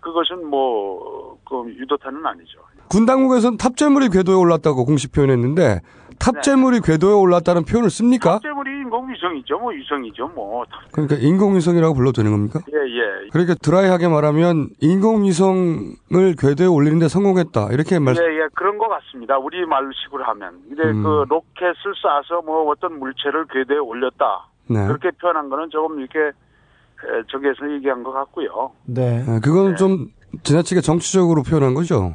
[0.00, 2.60] 그것은 뭐, 그 유도탄은 아니죠.
[2.88, 5.80] 군 당국에서는 탑재물이 궤도에 올랐다고 공식 표현했는데
[6.20, 8.34] 탑재물이 궤도에 올랐다는 표현을 씁니까?
[8.34, 9.58] 탑재물이 인공위성이죠.
[9.58, 10.28] 뭐 위성이죠.
[10.28, 10.64] 뭐.
[10.92, 12.60] 그러니까 인공위성이라고 불러도 되는 겁니까?
[12.70, 13.28] 예, 예.
[13.32, 18.22] 그러니까 드라이하게 말하면 인공위성을 궤도에 올리는데 성공했다 이렇게 말씀.
[18.22, 19.38] 예, 예, 그런 것 같습니다.
[19.38, 20.60] 우리 말식으로 하면.
[20.68, 21.02] 근데 음.
[21.02, 24.46] 그 로켓을 쏴서 뭐 어떤 물체를 궤도에 올렸다.
[24.68, 24.86] 네.
[24.86, 28.72] 그렇게 표현한 거는 조금 이렇게 에, 저기에서 얘기한 것 같고요.
[28.84, 29.24] 네.
[29.26, 30.08] 네, 그건 좀
[30.42, 32.14] 지나치게 정치적으로 표현한 거죠.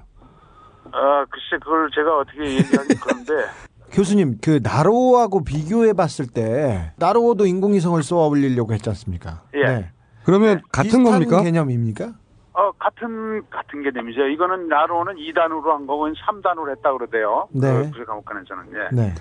[0.92, 3.34] 아, 글쎄 그걸 제가 어떻게 얘기하기 그런데
[3.96, 9.44] 교수님, 그 나로하고 비교해 봤을 때 나로도 인공위성을 쏘아 올리려고 했지 않습니까?
[9.56, 9.90] 예.
[10.26, 11.42] 그러면 같은 비슷한 겁니까?
[11.42, 12.12] 개념입니까?
[12.54, 14.28] 어, 같은, 같은 개념이죠.
[14.28, 17.48] 이거는 나로는 2단으로 한 거고 3단으로 했다 그러대요.
[17.52, 17.72] 네.
[17.72, 18.64] 그 부사과목관에서는.
[18.74, 18.96] 예.
[18.96, 19.14] 네.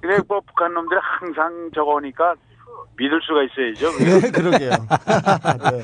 [0.00, 2.34] 근데 뭐 북한 놈들이 항상 저거니까
[2.98, 3.98] 믿을 수가 있어야죠.
[3.98, 4.70] 네, 그러게요.
[5.70, 5.82] 네.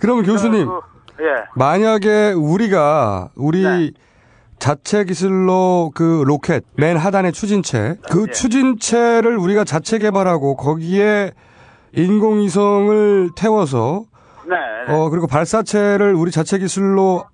[0.00, 1.44] 그러면 교수님 그, 예.
[1.54, 3.90] 만약에 우리가 우리 네.
[4.60, 8.32] 자체 기술로 그 로켓 맨 하단의 추진체 그 예.
[8.32, 11.32] 추진체를 우리가 자체 개발하고 거기에
[11.94, 14.04] 인공위성을 태워서
[14.46, 14.56] 네.
[14.86, 14.92] 네.
[14.94, 17.24] 어 그리고 발사체를 우리 자체 기술로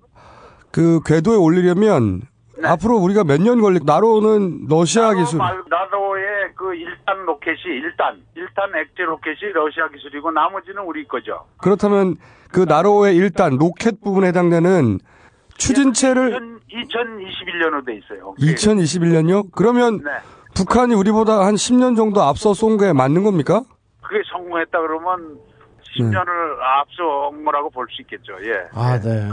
[0.71, 2.21] 그 궤도에 올리려면
[2.59, 2.67] 네.
[2.67, 6.23] 앞으로 우리가 몇 년 걸릴 나로는 러시아 나로 기술 말- 나로의
[6.55, 11.45] 그 1단 로켓이 1단, 1단 액체 로켓이 러시아 기술이고 나머지는 우리 거죠.
[11.57, 12.15] 그렇다면
[12.51, 14.99] 그 나로의 1단 로켓 부분에 해당되는
[15.57, 18.33] 추진체를 2021년으로 돼 있어요.
[18.39, 19.49] 2021년요?
[19.53, 20.11] 그러면 네.
[20.55, 23.61] 북한이 우리보다 한 10년 정도 앞서 쏜 게 맞는 겁니까?
[24.01, 25.35] 그게 성공했다 그러면
[25.99, 26.03] 네.
[26.03, 26.27] 10년을
[26.79, 28.33] 앞서온 거라고 볼 수 있겠죠.
[28.43, 28.67] 예.
[28.73, 29.27] 아, 네.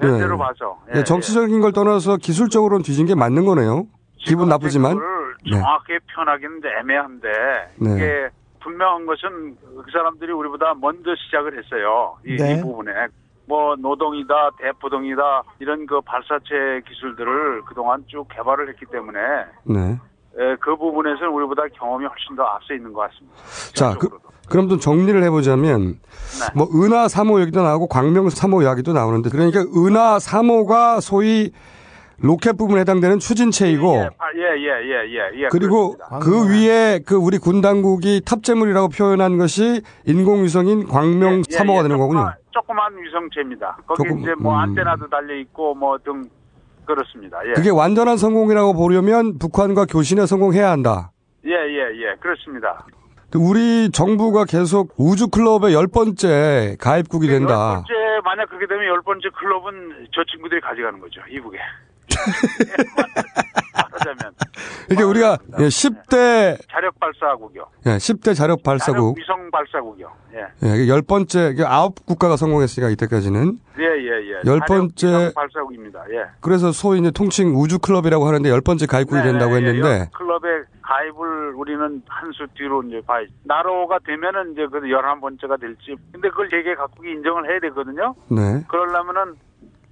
[0.00, 0.38] 현재로 네.
[0.38, 0.78] 봐서.
[0.94, 3.86] 예, 예, 정치적인 걸 떠나서 기술적으로는 뒤진 게 맞는 거네요.
[4.18, 4.96] 기분 나쁘지만.
[5.44, 5.50] 네.
[5.50, 7.28] 정확하게 표현하기는 애매한데
[7.76, 7.94] 네.
[7.94, 8.28] 이게
[8.62, 12.16] 분명한 것은 그 사람들이 우리보다 먼저 시작을 했어요.
[12.26, 12.54] 이, 네.
[12.54, 12.90] 이 부분에.
[13.46, 19.18] 뭐 노동이다, 대포동이다 이런 그 발사체 기술들을 그동안 쭉 개발을 했기 때문에
[19.64, 19.98] 네.
[20.38, 23.36] 에, 그 부분에서는 우리보다 경험이 훨씬 더 앞서 있는 것 같습니다.
[23.74, 24.08] 자, 그.
[24.48, 26.46] 그럼 좀 정리를 해보자면, 네.
[26.54, 31.50] 뭐, 은하 3호 얘기도 나오고, 광명 3호 이야기도 나오는데, 그러니까 은하 3호가 소위
[32.18, 36.18] 로켓 부분에 해당되는 추진체이고, 예, 아, 예, 예, 예, 예, 예, 그리고 그렇습니다.
[36.20, 41.98] 그 위에 그 우리 군 당국이 탑재물이라고 표현한 것이 인공위성인 광명 예, 3호가 예, 되는
[41.98, 42.32] 거군요.
[42.56, 43.76] 조그만, 위성체입니다.
[43.86, 44.58] 거기 조금, 이제 뭐 음.
[44.60, 46.24] 안테나도 달려 있고 뭐 등
[46.86, 47.38] 그렇습니다.
[47.46, 47.52] 예.
[47.52, 51.10] 그게 완전한 성공이라고 보려면 북한과 교신에 성공해야 한다.
[51.44, 52.14] 예, 예, 예.
[52.20, 52.86] 그렇습니다.
[53.34, 57.52] 우리 정부가 계속 우주 클럽의 열 번째 가입국이 된다.
[57.52, 57.92] 열 번째
[58.24, 61.20] 만약 그렇게 되면 열 번째 클럽은 저 친구들이 가져가는 거죠.
[61.28, 61.58] 이북에.
[63.74, 64.32] 말하자면
[64.90, 67.66] 이게 우리가 예, 10대 자력 발사국이요.
[67.86, 70.10] 예, 10대 자력 발사국 위성 발사국이요.
[70.34, 70.46] 예.
[70.66, 74.40] 예, 열 번째 아홉 국가가 성공했으니까 이때까지는 예, 예, 예.
[74.46, 76.04] 열 번째- 발사국입니다.
[76.10, 76.26] 예.
[76.40, 79.88] 그래서 소위 이제 통칭 우주 클럽이라고 하는데 열 번째 가입국이 네, 된다고 네, 예, 했는데
[80.00, 85.56] 열 클럽에 가입을 우리는 한 수 뒤로 이제 봐야 나로가 되면은 이제 그 열한 번째가
[85.56, 85.96] 될지.
[86.12, 88.14] 근데 그걸 세계 각국이 인정을 해야 되거든요.
[88.30, 88.62] 네.
[88.68, 89.34] 그러려면은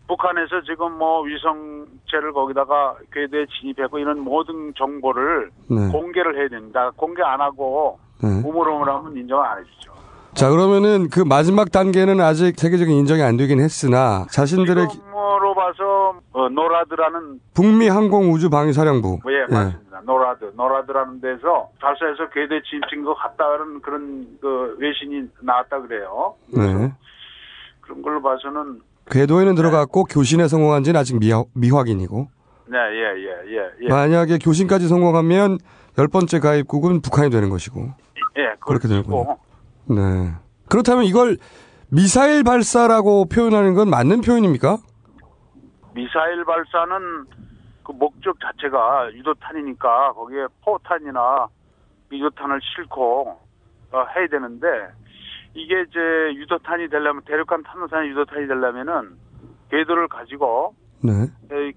[0.07, 5.91] 북한에서 지금 뭐 위성체를 거기다가 궤도에 진입했고 이런 모든 정보를 네.
[5.91, 6.91] 공개를 해야 됩니다.
[6.97, 8.29] 공개 안 하고 네.
[8.45, 9.93] 우물우물하면 인정을 안 해주죠.
[10.35, 16.15] 자 그러면은 그 마지막 단계는 아직 세계적인 인정이 안 되긴 했으나 자신들의 기- 지금으로 봐서
[16.33, 20.01] 어, 노라드라는 북미 항공 우주 방위 사령부 뭐, 예, 맞습니다.
[20.05, 26.35] 노라드, 노라드라는 데서 발사해서 궤도에 진입한 것 같다는 그런 그 외신이 나왔다 그래요.
[26.55, 26.93] 네.
[27.81, 32.29] 그런 걸로 봐서는 궤도에는 들어갔고 교신에 성공한 지는 아직 미화, 미확인이고.
[32.67, 35.59] 네, 예, 예, 예, 예, 만약에 교신까지 성공하면
[35.99, 37.93] 열 번째 가입국은 북한이 되는 것이고.
[38.39, 39.39] 예, 그렇게 그렇고 되는군요.
[39.89, 40.33] 네.
[40.69, 41.37] 그렇다면 이걸
[41.89, 44.79] 미사일 발사라고 표현하는 건 맞는 표현입니까?
[45.95, 47.27] 미사일 발사는
[47.85, 51.47] 그 목적 자체가 유도탄이니까 거기에 포탄이나
[52.11, 53.39] 유도탄을 싣고
[53.93, 54.67] 어, 해야 되는데
[55.55, 55.99] 이게 이제
[56.41, 59.17] 유도탄이 되려면 대륙간 탄도탄이 유도탄이 되려면은
[59.71, 61.13] 궤도를 가지고 네.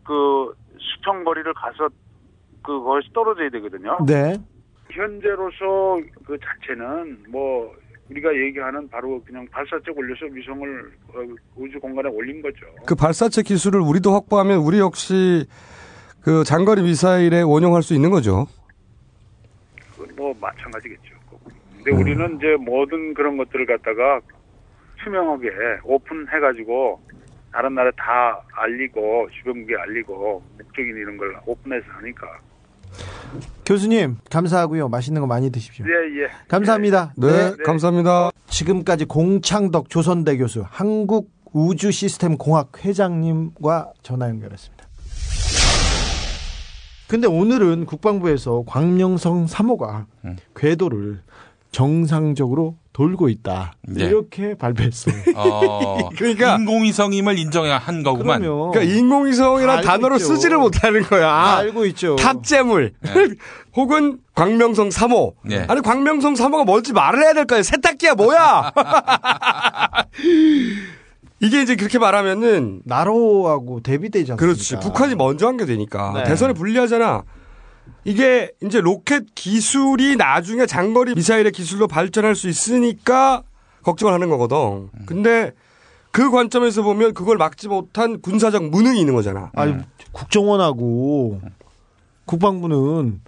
[0.04, 1.90] 그 수평 거리를 가서
[2.64, 3.98] 그 거기서 떨어져야 되거든요.
[4.06, 4.38] 네.
[4.90, 7.74] 현재로서 그 자체는 뭐
[8.10, 12.66] 우리가 얘기하는 바로 그냥 발사체 올려서 위성을 어, 우주 공간에 올린 거죠.
[12.86, 15.46] 그 발사체 기술을 우리도 확보하면 우리 역시
[16.22, 18.48] 그 장거리 미사일에 원용할 수 있는 거죠.
[19.92, 21.07] 그건 뭐 마찬가지겠죠.
[21.88, 24.20] 근데 우리는 이제 모든 그런 것들을 갖다가
[25.04, 25.48] 투명하게
[25.86, 27.00] 오픈해가지고
[27.54, 32.28] 다른 나라 다 알리고 주변국에 알리고 목적인 이런 걸 오픈해서 하니까.
[33.66, 34.90] 교수님 감사하고요.
[34.90, 35.86] 맛있는 거 많이 드십시오.
[35.88, 36.28] 예 예.
[36.50, 37.14] 감사합니다.
[37.16, 38.32] 네, 감사합니다.
[38.48, 44.86] 지금까지 공창덕 조선대 교수 한국 우주 시스템 공학 회장님과 전화 연결했습니다.
[47.08, 50.36] 근데 오늘은 국방부에서 광명성 3호가 음.
[50.54, 51.22] 궤도를
[51.72, 53.74] 정상적으로 돌고 있다.
[53.88, 54.06] 네.
[54.06, 55.14] 이렇게 발표했어요.
[55.36, 58.42] 어, 그러니까- 인공위성임을 인정해야 한 거구만.
[58.42, 60.26] 그러면 그러니까 인공위성이라는 알고 단어를 있죠.
[60.28, 61.22] 쓰지를 못하는 거야.
[61.28, 62.16] 다 알고 있죠.
[62.16, 62.94] 탑재물
[63.76, 65.34] 혹은 광명성 3호.
[65.46, 65.66] 네.
[65.68, 67.62] 아니 광명성 3호가 뭔지 말을 해야 될 거야.
[67.62, 68.72] 세탁기야 뭐야?
[71.40, 74.36] 이게 이제 그렇게 말하면은 나로하고 대비되지 않습니까?
[74.38, 74.78] 그렇지.
[74.80, 76.24] 북한이 먼저 한 게 되니까 네.
[76.24, 77.24] 대선에 불리하잖아.
[78.08, 83.44] 이게 이제 로켓 기술이 나중에 장거리 미사일의 기술로 발전할 수 있으니까
[83.84, 84.90] 걱정을 하는 거거든.
[85.06, 85.52] 근데
[86.12, 89.52] 그 관점에서 보면 그걸 막지 못한 군사적 무능이 있는 거잖아.
[89.54, 89.76] 아니
[90.14, 91.42] 국정원하고
[92.24, 93.20] 국방부는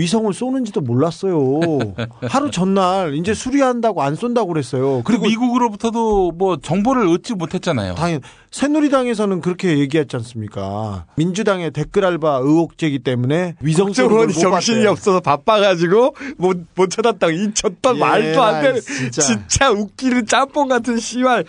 [0.00, 1.60] 위성을 쏘는지도 몰랐어요.
[2.28, 5.02] 하루 전날 이제 수리한다고 안 쏜다고 그랬어요.
[5.04, 7.94] 그리고 미국으로부터도 뭐 정보를 얻지 못했잖아요.
[7.96, 11.04] 당연 새누리당에서는 그렇게 얘기했지 않습니까?
[11.16, 14.86] 민주당의 댓글 알바 의혹 제기 때문에 위성 쏘는 정신이.
[14.86, 19.20] 없어서 바빠가지고 못, 못 찾았다고 이 쳤던 예, 말도 안 되는 진짜.
[19.22, 19.70] 진짜.
[19.70, 21.44] 웃기는 짬뽕 같은 씨발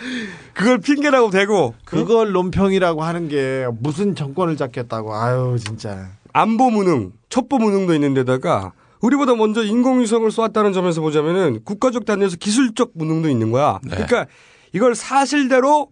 [0.54, 5.16] 그걸 핑계라고 대고 그걸 논평이라고 하는 게 무슨 정권을 잡겠다고.
[5.16, 6.10] 아유 진짜.
[6.34, 13.30] 안보 무능, 첩보 무능도 있는데다가 우리보다 먼저 인공위성을 쏘았다는 점에서 보자면은 국가적 단위에서 기술적 무능도
[13.30, 13.80] 있는 거야.
[13.84, 13.92] 네.
[13.92, 14.28] 그러니까
[14.74, 15.90] 이걸 사실대로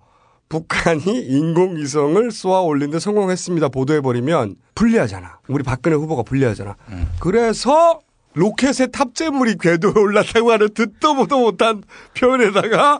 [0.48, 3.70] 북한이 인공위성을 쏘아 올린데 성공했습니다.
[3.70, 5.40] 보도해버리면 불리하잖아.
[5.48, 6.76] 우리 박근혜 후보가 불리하잖아.
[7.20, 8.00] 그래서
[8.34, 11.84] 로켓의 탑재물이 궤도에 올랐다고 하는 듣도 보도 못한
[12.18, 13.00] 표현에다가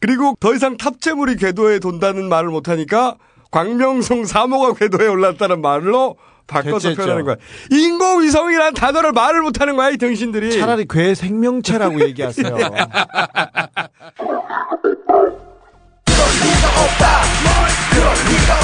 [0.00, 3.16] 그리고 더 이상 탑재물이 궤도에 돈다는 말을 못하니까
[3.52, 6.16] 광명성 3호가 궤도에 올랐다는 말로
[6.52, 6.94] 바꿔서.
[6.94, 7.36] 표현하는 거야.
[7.70, 10.58] 인공위성이라는 단어를 말을 못하는 거야, 이 등신들이.
[10.58, 12.56] 차라리 괴 생명체라고 얘기하세요.
[18.46, 18.61] 자,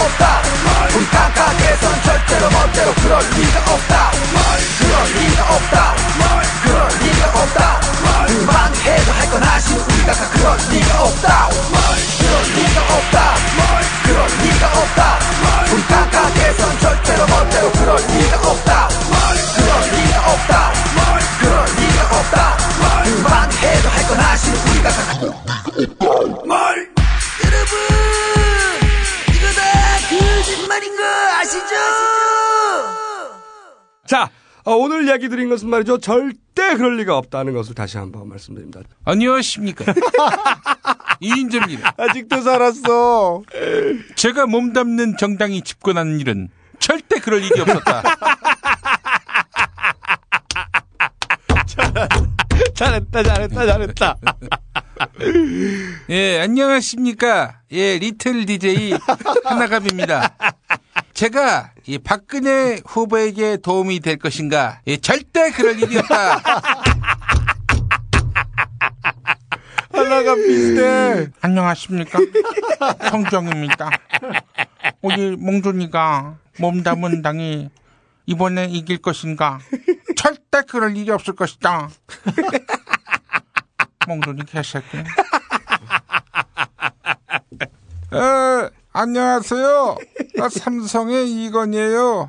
[35.08, 35.98] 이야기 드린 것은 말이죠.
[35.98, 38.80] 절대 그럴 리가 없다는 것을 다시 한번 말씀드립니다.
[39.04, 39.92] 안녕하십니까.
[41.20, 41.94] 이인재입니다.
[41.96, 43.42] 아직도 살았어.
[44.14, 48.02] 제가 몸담는 정당이 집권하는 일은 절대 그럴 일이 없었다.
[52.74, 54.16] 잘했다, 잘했다, 잘했다.
[56.10, 57.60] 예, 안녕하십니까.
[57.72, 58.92] 예, 리틀 DJ
[59.44, 60.36] 하나갑입니다.
[61.18, 64.80] 제가 이 박근혜 후보에게 도움이 될 것인가?
[64.86, 66.36] 예, 절대 그럴 일이 없다.
[69.90, 71.26] 하나가 비슷해.
[71.40, 72.20] 안녕하십니까.
[73.10, 73.90] 성정입니다.
[75.02, 77.68] 우리 몽준이가 몸담은 당이
[78.26, 79.58] 이번에 이길 것인가?
[80.16, 81.88] 절대 그럴 일이 없을 것이다.
[84.06, 84.98] 몽준이 개새끼.
[88.12, 89.96] 에, 안녕하세요.
[90.36, 92.28] 나 삼성의 이건이에요.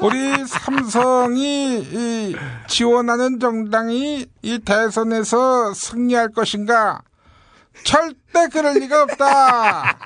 [0.00, 2.36] 우리 삼성이 이
[2.68, 7.00] 지원하는 정당이 이 대선에서 승리할 것인가?
[7.84, 9.98] 절대 그럴 리가 없다.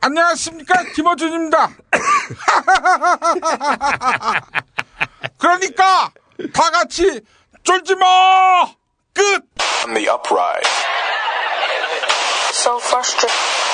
[0.00, 1.70] 안녕하십니까 김어준입니다.
[5.38, 6.10] 그러니까
[6.52, 7.20] 다 같이
[7.64, 8.66] 쫄지 마.
[9.12, 9.44] 끝.
[12.66, 13.65] so frustrated.